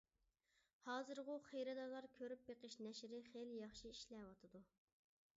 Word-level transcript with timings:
ھازىرغۇ 0.85 1.33
خېرىدارلار 1.49 2.07
كۆرۈپ 2.19 2.47
بېقىش 2.47 2.77
نەشرى 2.87 3.19
خېلى 3.27 3.59
ياخشى 3.59 3.91
ئىشلەۋاتىدۇ. 3.91 4.63